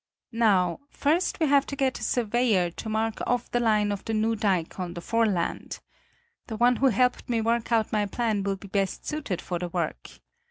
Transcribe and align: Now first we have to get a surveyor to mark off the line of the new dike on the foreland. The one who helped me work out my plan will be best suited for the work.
Now 0.33 0.79
first 0.89 1.39
we 1.39 1.45
have 1.45 1.67
to 1.67 1.75
get 1.75 1.99
a 1.99 2.03
surveyor 2.03 2.71
to 2.71 2.89
mark 2.89 3.19
off 3.27 3.51
the 3.51 3.59
line 3.59 3.91
of 3.91 4.03
the 4.03 4.15
new 4.15 4.35
dike 4.35 4.79
on 4.79 4.95
the 4.95 4.99
foreland. 4.99 5.79
The 6.47 6.57
one 6.57 6.77
who 6.77 6.87
helped 6.87 7.29
me 7.29 7.39
work 7.39 7.71
out 7.71 7.91
my 7.93 8.07
plan 8.07 8.41
will 8.41 8.55
be 8.55 8.67
best 8.67 9.05
suited 9.05 9.43
for 9.43 9.59
the 9.59 9.69
work. 9.69 10.09